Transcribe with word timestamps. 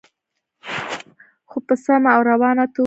خو 1.49 1.57
په 1.67 1.75
سمه 1.85 2.09
او 2.15 2.21
روانه 2.31 2.65
توګه. 2.73 2.79